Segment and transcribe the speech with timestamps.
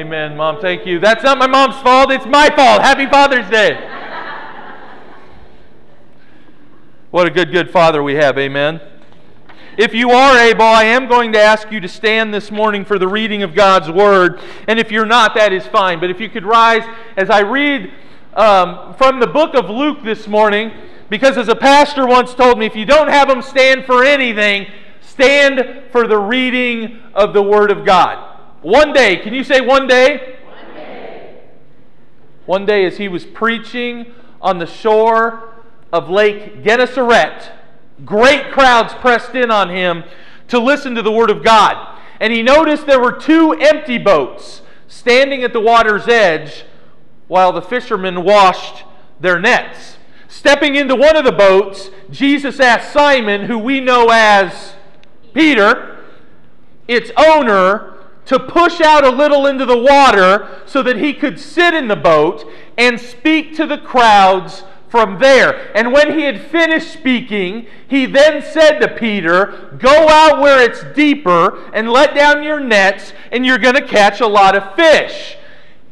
[0.00, 0.58] Amen, Mom.
[0.62, 0.98] Thank you.
[0.98, 2.10] That's not my mom's fault.
[2.10, 2.80] It's my fault.
[2.80, 3.74] Happy Father's Day.
[7.10, 8.38] what a good, good father we have.
[8.38, 8.80] Amen.
[9.76, 12.98] If you are able, I am going to ask you to stand this morning for
[12.98, 14.40] the reading of God's Word.
[14.66, 16.00] And if you're not, that is fine.
[16.00, 16.84] But if you could rise
[17.18, 17.92] as I read
[18.32, 20.72] um, from the book of Luke this morning,
[21.10, 24.66] because as a pastor once told me, if you don't have them stand for anything,
[25.02, 28.29] stand for the reading of the Word of God.
[28.62, 30.36] One day, can you say one day?
[30.44, 31.40] One day.
[32.44, 35.54] One day, as he was preaching on the shore
[35.92, 37.52] of Lake Gennesaret,
[38.04, 40.04] great crowds pressed in on him
[40.48, 41.98] to listen to the Word of God.
[42.20, 46.64] And he noticed there were two empty boats standing at the water's edge
[47.28, 48.84] while the fishermen washed
[49.20, 49.96] their nets.
[50.28, 54.74] Stepping into one of the boats, Jesus asked Simon, who we know as
[55.32, 55.98] Peter,
[56.86, 61.74] its owner, to push out a little into the water so that he could sit
[61.74, 62.44] in the boat
[62.78, 65.70] and speak to the crowds from there.
[65.76, 70.82] And when he had finished speaking, he then said to Peter, Go out where it's
[70.94, 75.36] deeper and let down your nets, and you're going to catch a lot of fish.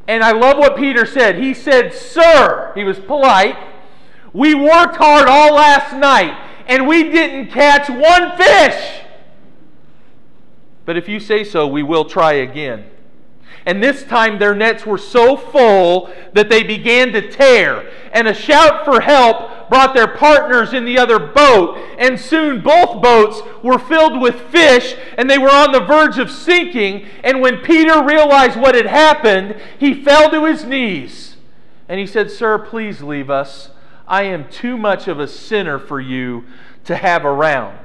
[0.08, 1.36] And I love what Peter said.
[1.36, 3.56] He said, Sir, he was polite,
[4.32, 9.02] we worked hard all last night, and we didn't catch one fish.
[10.88, 12.86] But if you say so, we will try again.
[13.66, 17.90] And this time their nets were so full that they began to tear.
[18.14, 21.76] And a shout for help brought their partners in the other boat.
[21.98, 26.30] And soon both boats were filled with fish and they were on the verge of
[26.30, 27.06] sinking.
[27.22, 31.36] And when Peter realized what had happened, he fell to his knees.
[31.86, 33.72] And he said, Sir, please leave us.
[34.06, 36.46] I am too much of a sinner for you
[36.84, 37.78] to have around.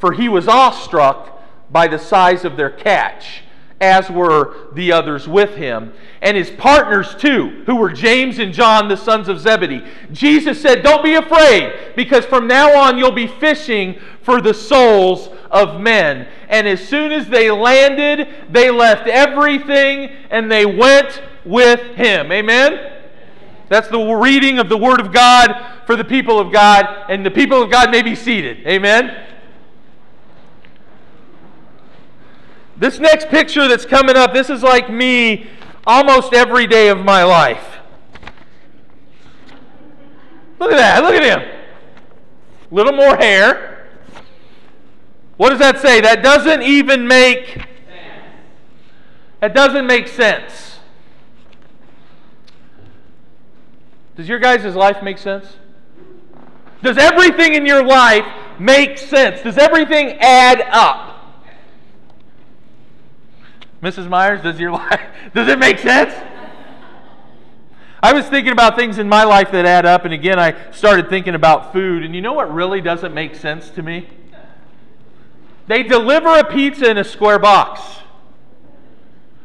[0.00, 1.36] For he was awestruck
[1.70, 3.42] by the size of their catch,
[3.80, 8.88] as were the others with him, and his partners too, who were James and John,
[8.88, 9.82] the sons of Zebedee.
[10.12, 15.30] Jesus said, Don't be afraid, because from now on you'll be fishing for the souls
[15.50, 16.28] of men.
[16.48, 22.30] And as soon as they landed, they left everything and they went with him.
[22.30, 22.98] Amen?
[23.70, 25.54] That's the reading of the Word of God
[25.86, 28.66] for the people of God, and the people of God may be seated.
[28.66, 29.29] Amen?
[32.80, 35.46] This next picture that's coming up, this is like me
[35.86, 37.76] almost every day of my life.
[40.58, 41.02] Look at that.
[41.04, 41.60] Look at him.
[42.70, 43.86] Little more hair.
[45.36, 46.00] What does that say?
[46.00, 47.66] That doesn't even make
[49.40, 50.78] That doesn't make sense.
[54.16, 55.56] Does your guys' life make sense?
[56.82, 58.24] Does everything in your life
[58.58, 59.42] make sense?
[59.42, 61.09] Does everything add up?
[63.82, 64.08] Mrs.
[64.08, 65.00] Myers, does your life
[65.34, 66.14] does it make sense?
[68.02, 71.10] I was thinking about things in my life that add up, and again, I started
[71.10, 72.02] thinking about food.
[72.02, 74.08] And you know what really doesn't make sense to me?
[75.66, 77.82] They deliver a pizza in a square box,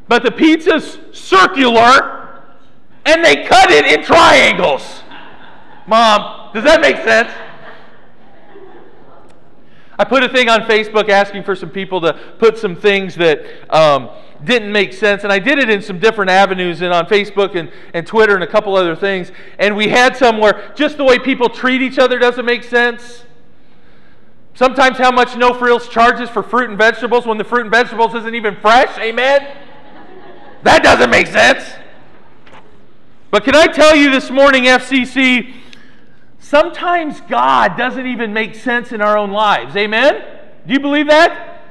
[0.07, 2.41] but the pizza's circular,
[3.05, 5.03] and they cut it in triangles.
[5.85, 7.31] Mom, does that make sense?
[9.97, 13.45] I put a thing on Facebook asking for some people to put some things that
[13.73, 14.09] um,
[14.43, 15.23] didn't make sense.
[15.23, 18.43] And I did it in some different avenues and on Facebook and, and Twitter and
[18.43, 19.31] a couple other things.
[19.57, 23.23] And we had some where just the way people treat each other doesn't make sense.
[24.53, 28.15] Sometimes how much No Frills charges for fruit and vegetables when the fruit and vegetables
[28.15, 28.97] isn't even fresh.
[28.99, 29.55] Amen?
[30.63, 31.63] That doesn't make sense.
[33.31, 35.53] But can I tell you this morning, FCC,
[36.45, 39.75] sometimes God doesn't even make sense in our own lives.
[39.75, 40.23] Amen?
[40.67, 41.63] Do you believe that?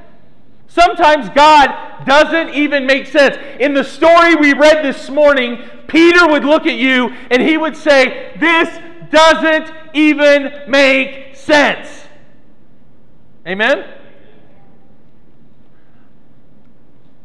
[0.66, 3.36] Sometimes God doesn't even make sense.
[3.60, 7.76] In the story we read this morning, Peter would look at you and he would
[7.76, 8.68] say, This
[9.10, 11.88] doesn't even make sense.
[13.46, 13.84] Amen?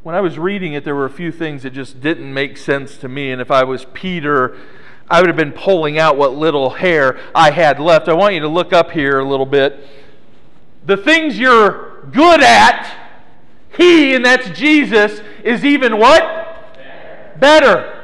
[0.03, 2.97] When I was reading it, there were a few things that just didn't make sense
[2.97, 3.31] to me.
[3.31, 4.55] And if I was Peter,
[5.09, 8.08] I would have been pulling out what little hair I had left.
[8.08, 9.88] I want you to look up here a little bit.
[10.85, 13.00] The things you're good at
[13.79, 16.22] he, and that's Jesus, is even what?
[17.40, 17.96] Better.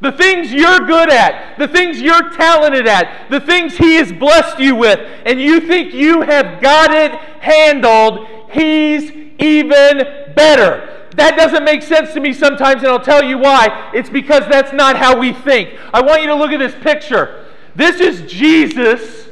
[0.00, 4.60] The things you're good at, the things you're talented at, the things He has blessed
[4.60, 9.98] you with, and you think you have got it handled, He's even
[10.34, 11.01] better.
[11.14, 13.90] That doesn't make sense to me sometimes, and I'll tell you why.
[13.94, 15.78] It's because that's not how we think.
[15.92, 17.46] I want you to look at this picture.
[17.74, 19.28] This is Jesus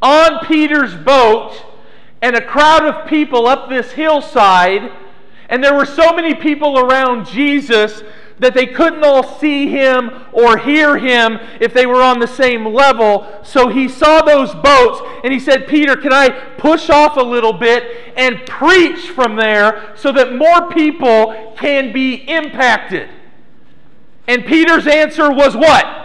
[0.00, 1.54] on Peter's boat,
[2.20, 4.90] and a crowd of people up this hillside
[5.52, 8.02] and there were so many people around Jesus
[8.38, 12.66] that they couldn't all see him or hear him if they were on the same
[12.66, 13.26] level.
[13.42, 17.52] So he saw those boats and he said, Peter, can I push off a little
[17.52, 23.08] bit and preach from there so that more people can be impacted?
[24.26, 26.02] And Peter's answer was what?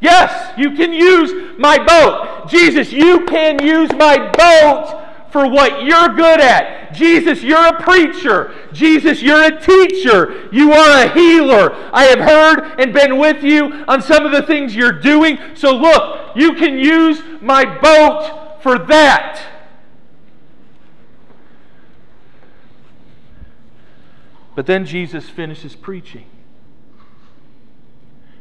[0.00, 2.48] Yes, you can use my boat.
[2.48, 6.92] Jesus, you can use my boat for what you're good at.
[6.92, 8.52] Jesus, you're a preacher.
[8.72, 10.48] Jesus, you're a teacher.
[10.52, 11.72] You are a healer.
[11.92, 15.38] I have heard and been with you on some of the things you're doing.
[15.54, 19.40] So look, you can use my boat for that.
[24.54, 26.26] But then Jesus finishes preaching.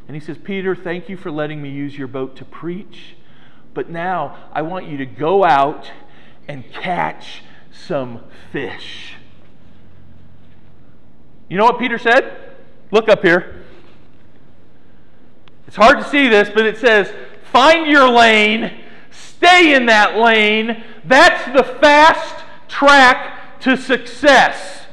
[0.07, 3.15] And he says, Peter, thank you for letting me use your boat to preach.
[3.75, 5.91] But now I want you to go out
[6.49, 9.13] and catch some fish.
[11.47, 12.55] You know what Peter said?
[12.91, 13.63] Look up here.
[15.67, 17.13] It's hard to see this, but it says,
[17.51, 20.83] Find your lane, stay in that lane.
[21.05, 24.87] That's the fast track to success.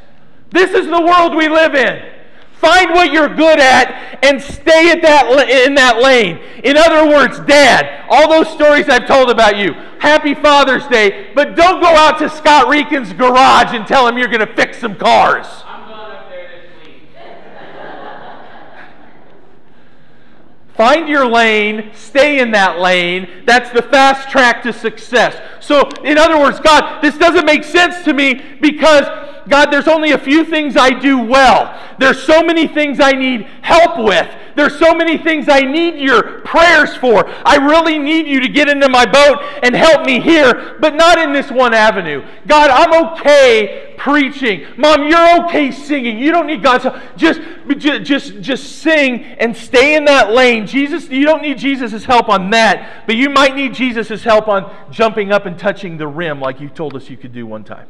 [0.51, 2.16] This is the world we live in.
[2.59, 6.39] Find what you're good at and stay at that in that lane.
[6.65, 9.75] In other words, dad, all those stories I've told about you.
[9.99, 14.29] Happy Father's Day, but don't go out to Scott Reekin's garage and tell him you're
[14.29, 15.47] going to fix some cars.
[15.67, 17.03] I'm going up there this week.
[20.77, 23.29] Find your lane, stay in that lane.
[23.45, 25.39] That's the fast track to success.
[25.61, 29.05] So, in other words, God, this doesn't make sense to me because
[29.49, 31.79] God, there's only a few things I do well.
[31.99, 34.29] There's so many things I need help with.
[34.57, 37.29] There's so many things I need your prayers for.
[37.45, 41.19] I really need you to get into my boat and help me here, but not
[41.19, 42.25] in this one avenue.
[42.47, 44.67] God, I'm okay preaching.
[44.77, 46.19] Mom, you're okay singing.
[46.19, 46.97] You don't need God's help.
[47.17, 47.41] Just,
[47.79, 50.67] just, just sing and stay in that lane.
[50.67, 54.75] Jesus, you don't need Jesus' help on that, but you might need Jesus' help on
[54.91, 57.87] jumping up and touching the rim like you told us you could do one time.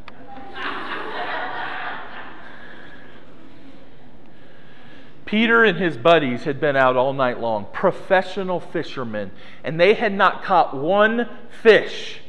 [5.26, 9.30] Peter and his buddies had been out all night long, professional fishermen,
[9.64, 11.28] and they had not caught one
[11.62, 12.20] fish.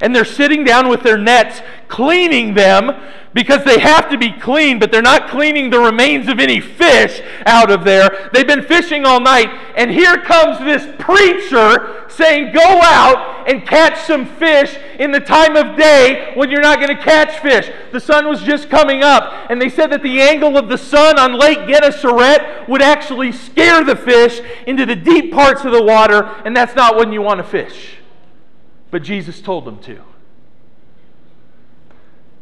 [0.00, 2.90] And they're sitting down with their nets, cleaning them
[3.34, 7.22] because they have to be clean, but they're not cleaning the remains of any fish
[7.46, 8.30] out of there.
[8.32, 13.98] They've been fishing all night, and here comes this preacher saying, Go out and catch
[14.06, 17.70] some fish in the time of day when you're not going to catch fish.
[17.90, 21.18] The sun was just coming up, and they said that the angle of the sun
[21.18, 26.24] on Lake Gennesaret would actually scare the fish into the deep parts of the water,
[26.44, 28.01] and that's not when you want to fish.
[28.92, 30.02] But Jesus told them to.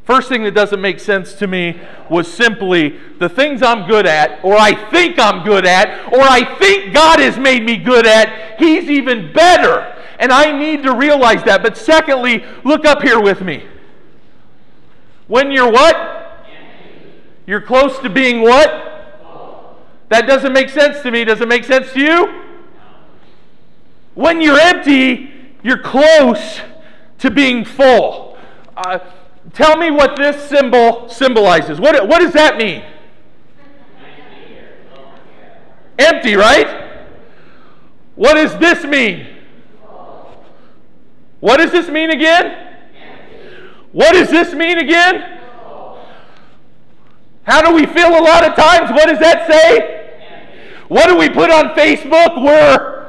[0.05, 1.81] First thing that doesn't make sense to me
[2.11, 6.59] was simply the things I'm good at, or I think I'm good at, or I
[6.59, 9.97] think God has made me good at, He's even better.
[10.19, 11.63] And I need to realize that.
[11.63, 13.65] But secondly, look up here with me.
[15.29, 16.49] When you're what?
[17.47, 18.69] You're close to being what?
[20.09, 21.25] That doesn't make sense to me.
[21.25, 22.43] Does it make sense to you?
[24.15, 26.61] When you're empty, you're close
[27.19, 28.39] to being full.
[28.77, 28.99] Uh,
[29.53, 31.81] Tell me what this symbol symbolizes.
[31.81, 32.85] What, what does that mean?
[35.99, 37.03] Empty, right?
[38.15, 39.27] What does this mean?
[41.41, 42.77] What does this mean again?
[43.93, 45.41] What does this mean again?
[47.43, 48.91] How do we feel a lot of times?
[48.91, 50.13] What does that say?
[50.89, 52.43] What do we put on Facebook?
[52.45, 53.00] We're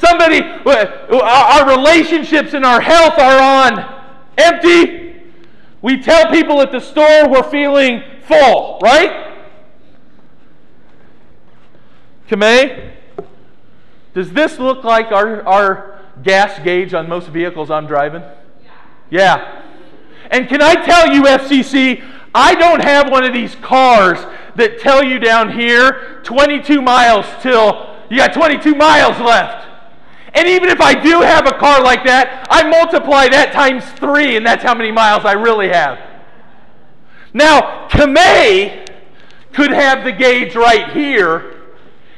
[0.00, 4.04] somebody, uh, our relationships and our health are on
[4.36, 5.22] empty.
[5.82, 9.28] We tell people at the store we're feeling full, right?
[12.28, 12.92] Kamei,
[14.14, 18.22] does this look like our, our gas gauge on most vehicles I'm driving?
[18.22, 18.70] Yeah.
[19.10, 19.62] yeah.
[20.30, 22.04] And can I tell you, FCC,
[22.34, 24.18] I don't have one of these cars
[24.54, 29.69] that tell you down here 22 miles till you got 22 miles left.
[30.34, 34.36] And even if I do have a car like that, I multiply that times three,
[34.36, 35.98] and that's how many miles I really have.
[37.32, 38.88] Now, Kamei
[39.52, 41.56] could have the gauge right here,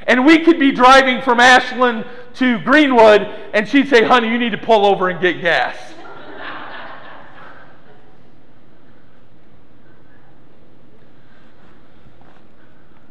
[0.07, 2.05] and we could be driving from Ashland
[2.35, 3.23] to Greenwood,
[3.55, 5.77] and she'd say, Honey, you need to pull over and get gas.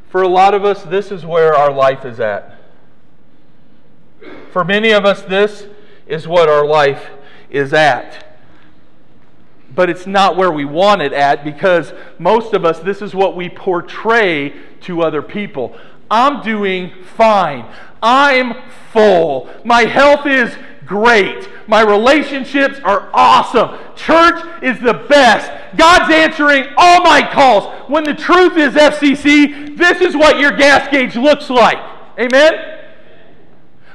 [0.10, 2.61] For a lot of us, this is where our life is at.
[4.52, 5.68] For many of us, this
[6.08, 7.10] is what our life
[7.50, 8.28] is at.
[9.74, 13.36] but it's not where we want it at because most of us, this is what
[13.38, 15.76] we portray to other people.
[16.10, 17.66] I'm doing fine.
[18.04, 18.54] I'm
[18.92, 19.50] full.
[19.64, 20.54] My health is
[20.86, 21.48] great.
[21.68, 23.80] My relationships are awesome.
[23.96, 25.50] Church is the best.
[25.78, 27.90] God's answering all my calls.
[27.90, 31.78] When the truth is, FCC, this is what your gas gauge looks like.
[32.20, 32.71] Amen?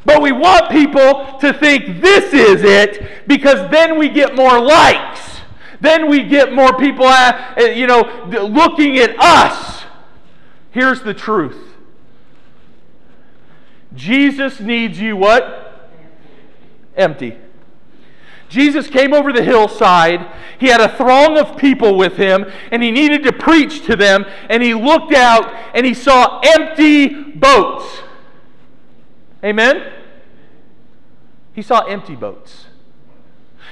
[0.07, 5.41] But we want people to think this is it because then we get more likes.
[5.81, 9.85] Then we get more people, at, uh, you know, looking at us.
[10.71, 11.75] Here's the truth.
[13.95, 15.91] Jesus needs you what?
[16.97, 17.37] Empty.
[18.49, 20.25] Jesus came over the hillside.
[20.61, 24.25] He had a throng of people with him, and he needed to preach to them.
[24.49, 28.03] And he looked out and he saw empty boats.
[29.43, 29.96] Amen?
[31.57, 32.67] He saw empty boats.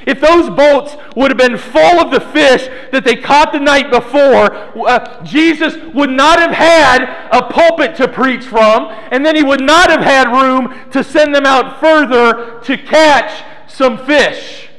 [0.07, 3.91] If those boats would have been full of the fish that they caught the night
[3.91, 4.53] before,
[4.89, 9.61] uh, Jesus would not have had a pulpit to preach from, and then he would
[9.61, 14.71] not have had room to send them out further to catch some fish.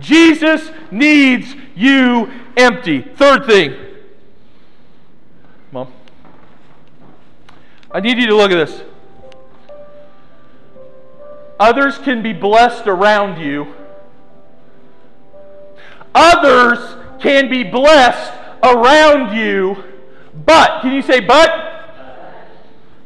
[0.00, 3.02] Jesus needs you empty.
[3.02, 3.76] Third thing.
[5.70, 5.92] Mom.
[7.92, 8.82] I need you to look at this.
[11.58, 13.74] Others can be blessed around you.
[16.14, 18.32] Others can be blessed
[18.62, 19.82] around you,
[20.44, 21.74] but, can you say, but?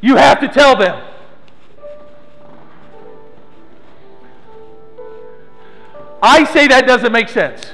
[0.01, 1.01] You have to tell them.
[6.23, 7.73] I say that doesn't make sense.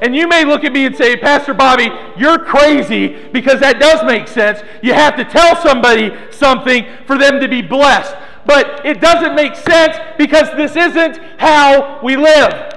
[0.00, 4.04] And you may look at me and say, Pastor Bobby, you're crazy because that does
[4.04, 4.60] make sense.
[4.82, 8.14] You have to tell somebody something for them to be blessed.
[8.48, 12.74] But it doesn't make sense because this isn't how we live.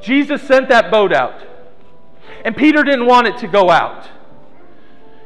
[0.00, 1.34] Jesus sent that boat out,
[2.44, 4.08] and Peter didn't want it to go out.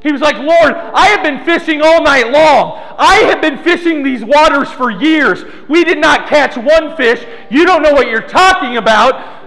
[0.03, 2.83] He was like, Lord, I have been fishing all night long.
[2.97, 5.45] I have been fishing these waters for years.
[5.69, 7.27] We did not catch one fish.
[7.51, 9.43] You don't know what you're talking about.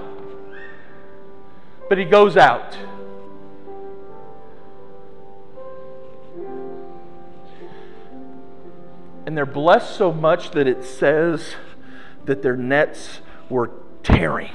[1.89, 2.77] But he goes out.
[9.27, 11.55] And they're blessed so much that it says
[12.23, 13.19] that their nets
[13.49, 14.53] were tearing.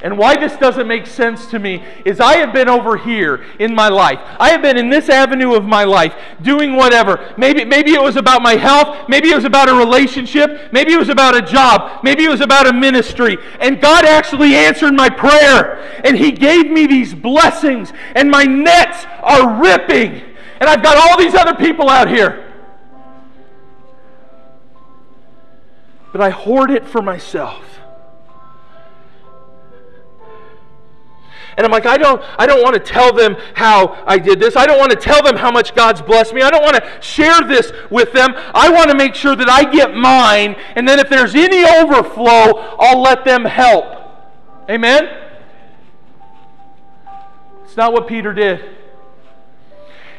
[0.00, 3.74] And why this doesn't make sense to me is I have been over here in
[3.74, 4.20] my life.
[4.38, 7.34] I have been in this avenue of my life doing whatever.
[7.36, 9.08] Maybe, maybe it was about my health.
[9.08, 10.72] Maybe it was about a relationship.
[10.72, 12.04] Maybe it was about a job.
[12.04, 13.38] Maybe it was about a ministry.
[13.58, 16.00] And God actually answered my prayer.
[16.04, 17.92] And He gave me these blessings.
[18.14, 20.22] And my nets are ripping.
[20.60, 22.42] And I've got all these other people out here.
[26.12, 27.62] But I hoard it for myself.
[31.56, 34.56] And I'm like, I don't, I don't want to tell them how I did this.
[34.56, 36.42] I don't want to tell them how much God's blessed me.
[36.42, 38.34] I don't want to share this with them.
[38.54, 40.54] I want to make sure that I get mine.
[40.74, 43.86] And then if there's any overflow, I'll let them help.
[44.68, 45.08] Amen?
[47.64, 48.62] It's not what Peter did.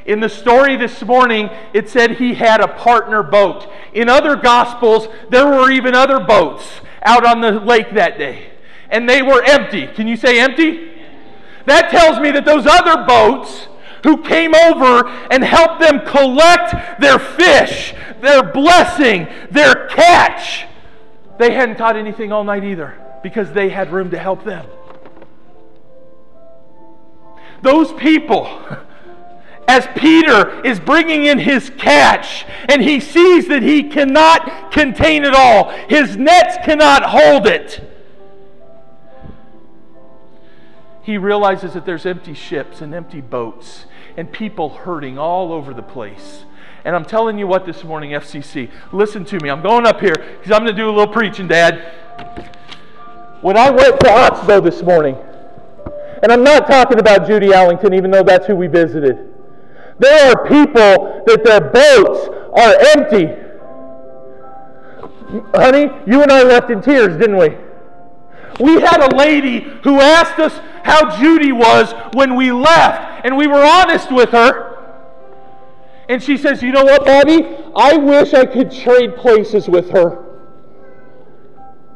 [0.07, 3.69] In the story this morning, it said he had a partner boat.
[3.93, 8.51] In other gospels, there were even other boats out on the lake that day.
[8.89, 9.85] And they were empty.
[9.85, 10.93] Can you say empty?
[11.65, 13.67] That tells me that those other boats
[14.03, 20.65] who came over and helped them collect their fish, their blessing, their catch,
[21.37, 24.65] they hadn't caught anything all night either because they had room to help them.
[27.61, 28.47] Those people,
[29.67, 35.33] as Peter is bringing in his catch and he sees that he cannot contain it
[35.35, 37.83] all, his nets cannot hold it
[41.07, 43.85] he realizes that there's empty ships and empty boats
[44.17, 46.43] and people hurting all over the place.
[46.83, 49.49] And I'm telling you what this morning, FCC, listen to me.
[49.49, 51.75] I'm going up here because I'm going to do a little preaching, Dad.
[53.39, 55.15] When I went to Oxbow this morning,
[56.23, 59.33] and I'm not talking about Judy Allington, even though that's who we visited,
[59.99, 63.33] there are people that their boats are empty.
[65.55, 67.55] Honey, you and I left in tears, didn't we?
[68.59, 73.47] We had a lady who asked us how Judy was when we left, and we
[73.47, 74.77] were honest with her.
[76.09, 77.45] And she says, You know what, Bobby?
[77.75, 80.23] I wish I could trade places with her.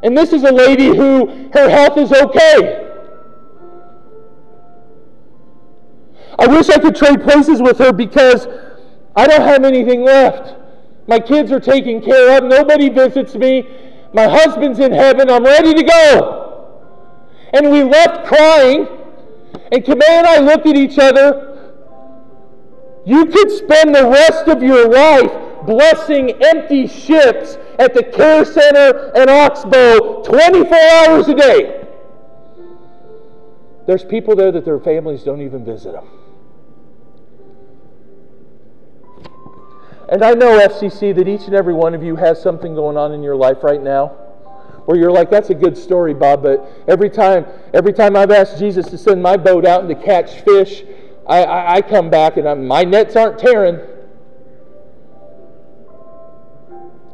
[0.03, 2.90] And this is a lady who her health is okay.
[6.41, 8.47] I wish I could trade places with her because
[9.15, 10.55] I don't have anything left.
[11.07, 12.45] My kids are taken care of.
[12.45, 13.67] Nobody visits me.
[14.11, 15.29] My husband's in heaven.
[15.29, 16.81] I'm ready to go.
[17.53, 18.87] And we left crying.
[19.71, 21.71] And Kamei and I looked at each other.
[23.05, 25.31] You could spend the rest of your life
[25.67, 31.87] blessing empty ships at the care center in Oxbow 24 hours a day.
[33.85, 36.07] There's people there that their families don't even visit them.
[40.11, 43.13] And I know, FCC, that each and every one of you has something going on
[43.13, 44.07] in your life right now
[44.85, 48.59] where you're like, that's a good story, Bob, but every time, every time I've asked
[48.59, 50.83] Jesus to send my boat out and to catch fish,
[51.25, 53.79] I, I, I come back and I'm, my nets aren't tearing.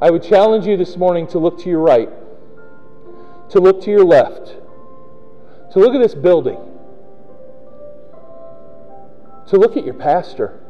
[0.01, 2.09] I would challenge you this morning to look to your right,
[3.49, 4.55] to look to your left,
[5.73, 6.59] to look at this building,
[9.47, 10.63] to look at your pastor.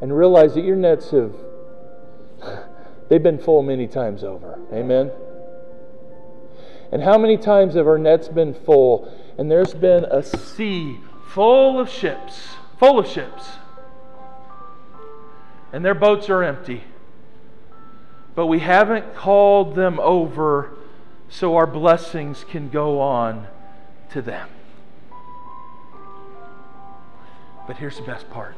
[0.00, 1.34] And realize that your nets have
[3.08, 4.58] they've been full many times over.
[4.72, 5.10] Amen.
[6.92, 10.98] And how many times have our nets been full and there's been a sea
[11.28, 13.50] full of ships, full of ships.
[15.72, 16.84] And their boats are empty.
[18.34, 20.70] But we haven't called them over
[21.28, 23.48] so our blessings can go on
[24.10, 24.48] to them.
[27.66, 28.54] But here's the best part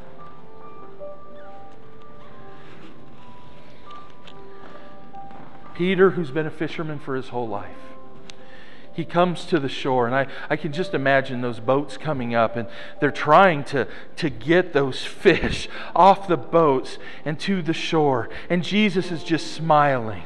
[5.78, 7.76] Peter, who's been a fisherman for his whole life.
[8.92, 12.56] He comes to the shore, and I, I can just imagine those boats coming up,
[12.56, 12.66] and
[12.98, 18.28] they're trying to, to get those fish off the boats and to the shore.
[18.50, 20.24] And Jesus is just smiling.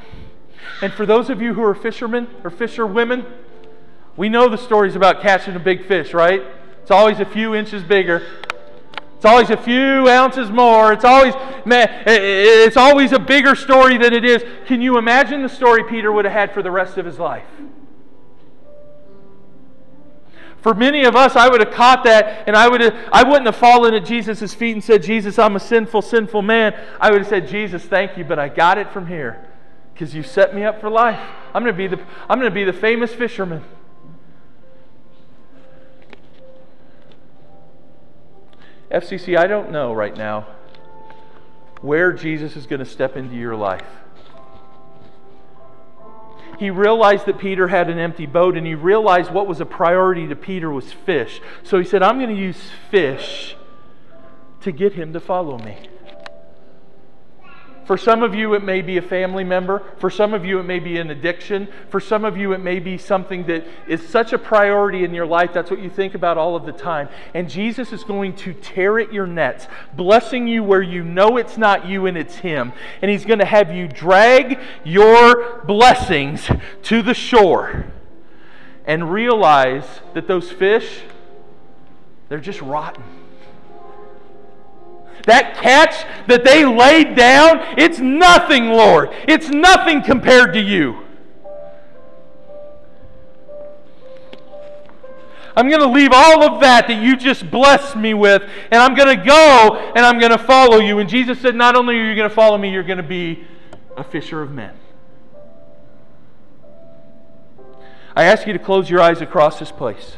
[0.80, 3.26] And for those of you who are fishermen or fisherwomen,
[4.16, 6.42] we know the stories about catching a big fish, right?
[6.80, 8.23] It's always a few inches bigger.
[9.22, 10.92] It's always a few ounces more.
[10.92, 11.32] It's always,
[11.64, 14.42] it's always a bigger story than it is.
[14.66, 17.46] Can you imagine the story Peter would have had for the rest of his life?
[20.60, 23.46] For many of us, I would have caught that and I, would have, I wouldn't
[23.46, 26.74] have fallen at Jesus' feet and said, Jesus, I'm a sinful, sinful man.
[27.00, 29.48] I would have said, Jesus, thank you, but I got it from here
[29.94, 31.20] because you set me up for life.
[31.54, 33.62] I'm going to be the, I'm going to be the famous fisherman.
[38.92, 40.46] FCC, I don't know right now
[41.81, 43.87] where Jesus is going to step into your life.
[46.59, 50.28] He realized that Peter had an empty boat and he realized what was a priority
[50.28, 51.40] to Peter was fish.
[51.64, 53.57] So he said, I'm going to use fish
[54.61, 55.88] to get him to follow me.
[57.85, 59.83] For some of you, it may be a family member.
[59.99, 61.68] For some of you, it may be an addiction.
[61.88, 65.27] For some of you, it may be something that is such a priority in your
[65.27, 65.53] life.
[65.53, 67.09] That's what you think about all of the time.
[67.35, 69.66] And Jesus is going to tear at your nets,
[69.97, 72.73] blessing you where you know it's not you and it's Him.
[73.01, 76.49] And He's going to have you drag your blessings
[76.85, 77.87] to the shore
[78.87, 81.03] and realize that those fish,
[82.29, 83.21] they're just rotten.
[85.26, 89.11] That catch that they laid down, it's nothing, Lord.
[89.28, 91.02] It's nothing compared to you.
[95.54, 98.94] I'm going to leave all of that that you just blessed me with, and I'm
[98.94, 100.98] going to go and I'm going to follow you.
[100.98, 103.44] And Jesus said, Not only are you going to follow me, you're going to be
[103.96, 104.74] a fisher of men.
[108.16, 110.16] I ask you to close your eyes across this place.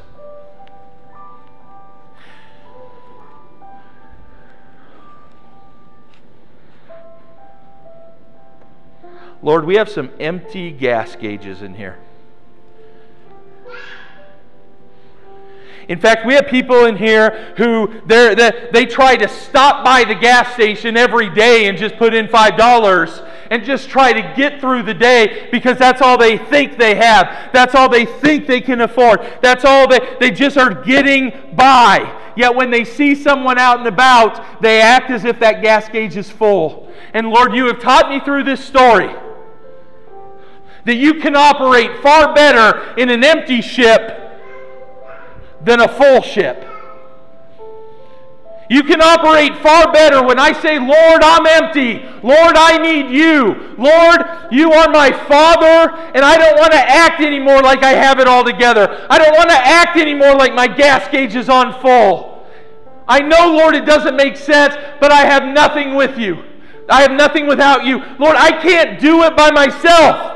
[9.45, 11.99] Lord, we have some empty gas gauges in here.
[15.87, 18.35] In fact, we have people in here who they
[18.73, 23.29] they try to stop by the gas station every day and just put in $5
[23.51, 27.51] and just try to get through the day because that's all they think they have.
[27.53, 29.21] That's all they think they can afford.
[29.43, 32.33] That's all they, they just are getting by.
[32.35, 36.17] Yet when they see someone out and about, they act as if that gas gauge
[36.17, 36.91] is full.
[37.13, 39.15] And Lord, you have taught me through this story
[40.85, 44.21] that you can operate far better in an empty ship
[45.63, 46.71] than a full ship.
[48.69, 52.03] You can operate far better when I say, Lord, I'm empty.
[52.23, 53.75] Lord, I need you.
[53.77, 58.21] Lord, you are my Father, and I don't want to act anymore like I have
[58.21, 59.07] it all together.
[59.11, 62.47] I don't want to act anymore like my gas gauge is on full.
[63.07, 66.43] I know, Lord, it doesn't make sense, but I have nothing with you.
[66.89, 67.99] I have nothing without you.
[68.19, 70.34] Lord, I can't do it by myself.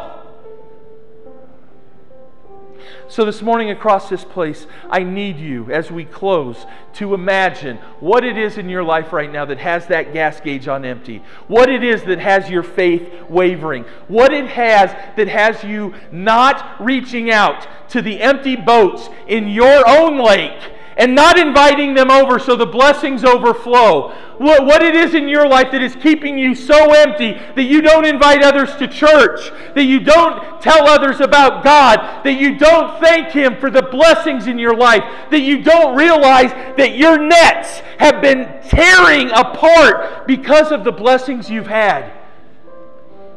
[3.10, 8.22] So, this morning across this place, I need you as we close to imagine what
[8.22, 11.70] it is in your life right now that has that gas gauge on empty, what
[11.70, 17.30] it is that has your faith wavering, what it has that has you not reaching
[17.30, 20.60] out to the empty boats in your own lake
[20.98, 24.10] and not inviting them over so the blessings overflow.
[24.38, 27.80] What, what it is in your life that is keeping you so empty that you
[27.80, 33.00] don't invite others to church, that you don't tell others about God, that you don't
[33.00, 37.78] thank Him for the blessings in your life, that you don't realize that your nets
[37.98, 42.12] have been tearing apart because of the blessings you've had.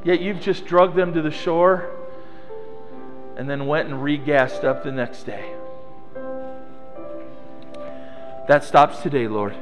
[0.03, 1.91] Yet you've just drugged them to the shore
[3.37, 5.55] and then went and regassed up the next day.
[8.51, 9.55] That stops today, Lord.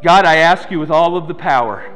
[0.00, 1.92] God, I ask you with all of the power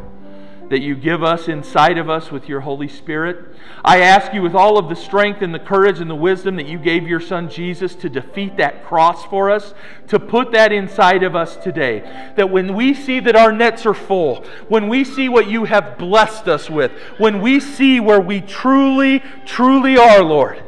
[0.71, 3.55] that you give us inside of us with your Holy Spirit.
[3.85, 6.67] I ask you with all of the strength and the courage and the wisdom that
[6.67, 9.73] you gave your Son Jesus to defeat that cross for us,
[10.09, 12.01] to put that inside of us today.
[12.35, 15.97] That when we see that our nets are full, when we see what you have
[15.97, 20.61] blessed us with, when we see where we truly, truly are, Lord,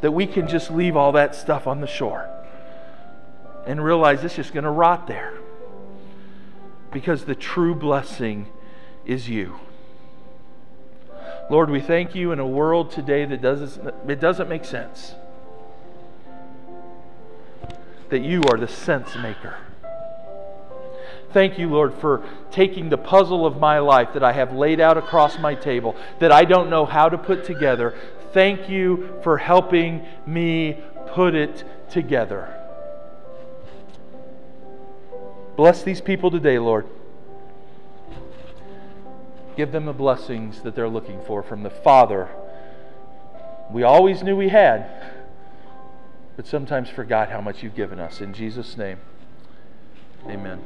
[0.00, 2.30] that we can just leave all that stuff on the shore
[3.66, 5.34] and realize it's just going to rot there.
[6.90, 8.48] Because the true blessing
[9.04, 9.58] is you.
[11.50, 15.14] Lord, we thank you in a world today that doesn't, it doesn't make sense.
[18.10, 19.56] That you are the sense maker.
[21.32, 24.98] Thank you, Lord, for taking the puzzle of my life that I have laid out
[24.98, 27.94] across my table that I don't know how to put together.
[28.32, 32.61] Thank you for helping me put it together.
[35.56, 36.86] Bless these people today, Lord.
[39.56, 42.28] Give them the blessings that they're looking for from the Father
[43.72, 44.86] we always knew we had,
[46.36, 48.20] but sometimes forgot how much you've given us.
[48.20, 48.98] In Jesus' name,
[50.26, 50.60] amen.